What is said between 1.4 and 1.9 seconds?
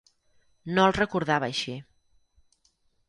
així.